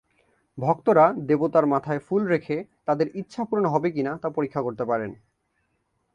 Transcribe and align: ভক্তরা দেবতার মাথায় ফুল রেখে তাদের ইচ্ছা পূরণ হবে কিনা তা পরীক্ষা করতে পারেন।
ভক্তরা 0.57 1.05
দেবতার 1.27 1.65
মাথায় 1.65 1.99
ফুল 1.99 2.21
রেখে 2.27 2.57
তাদের 2.85 3.07
ইচ্ছা 3.15 3.43
পূরণ 3.45 3.65
হবে 3.65 3.87
কিনা 3.91 4.11
তা 4.17 4.27
পরীক্ষা 4.29 4.61
করতে 4.61 4.83
পারেন। 4.85 5.11